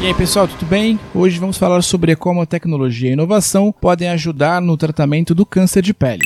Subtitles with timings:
[0.00, 0.96] E aí pessoal, tudo bem?
[1.12, 5.44] Hoje vamos falar sobre como a tecnologia e a inovação podem ajudar no tratamento do
[5.44, 6.22] câncer de pele.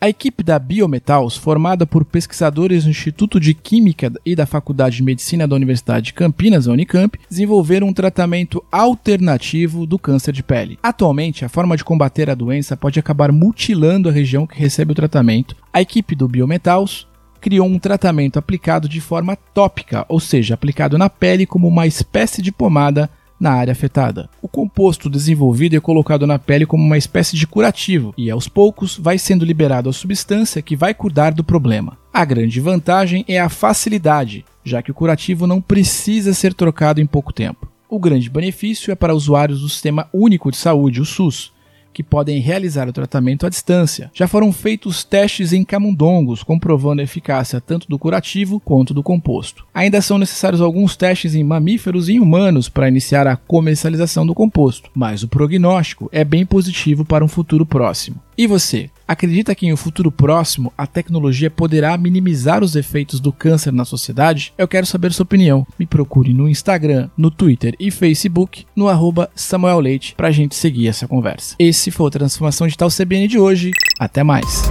[0.00, 5.02] A equipe da Biometals, formada por pesquisadores do Instituto de Química e da Faculdade de
[5.02, 10.78] Medicina da Universidade de Campinas, a Unicamp, desenvolveram um tratamento alternativo do câncer de pele.
[10.80, 14.94] Atualmente, a forma de combater a doença pode acabar mutilando a região que recebe o
[14.94, 15.56] tratamento.
[15.72, 17.09] A equipe do Biometals
[17.40, 22.42] criou um tratamento aplicado de forma tópica, ou seja, aplicado na pele como uma espécie
[22.42, 23.08] de pomada
[23.40, 24.28] na área afetada.
[24.42, 28.98] O composto desenvolvido é colocado na pele como uma espécie de curativo e aos poucos
[28.98, 31.96] vai sendo liberado a substância que vai cuidar do problema.
[32.12, 37.06] A grande vantagem é a facilidade, já que o curativo não precisa ser trocado em
[37.06, 37.66] pouco tempo.
[37.88, 41.52] O grande benefício é para usuários do Sistema Único de Saúde, o SUS,
[41.92, 44.10] que podem realizar o tratamento à distância.
[44.14, 49.64] Já foram feitos testes em camundongos, comprovando a eficácia tanto do curativo quanto do composto.
[49.74, 54.90] Ainda são necessários alguns testes em mamíferos e humanos para iniciar a comercialização do composto,
[54.94, 58.20] mas o prognóstico é bem positivo para um futuro próximo.
[58.36, 58.88] E você?
[59.10, 63.84] Acredita que em um futuro próximo a tecnologia poderá minimizar os efeitos do câncer na
[63.84, 64.54] sociedade?
[64.56, 65.66] Eu quero saber sua opinião.
[65.76, 70.86] Me procure no Instagram, no Twitter e Facebook, no arroba Samuel Leite, pra gente seguir
[70.86, 71.56] essa conversa.
[71.58, 73.72] Esse foi o Transformação Digital CBN de hoje.
[73.98, 74.70] Até mais!